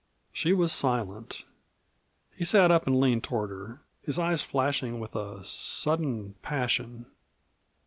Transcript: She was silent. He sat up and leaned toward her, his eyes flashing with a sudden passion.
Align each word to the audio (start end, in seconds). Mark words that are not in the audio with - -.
She 0.33 0.51
was 0.51 0.71
silent. 0.73 1.45
He 2.35 2.43
sat 2.43 2.71
up 2.71 2.87
and 2.87 2.99
leaned 2.99 3.23
toward 3.23 3.51
her, 3.51 3.81
his 4.01 4.17
eyes 4.17 4.41
flashing 4.41 4.99
with 4.99 5.15
a 5.15 5.45
sudden 5.45 6.33
passion. 6.41 7.05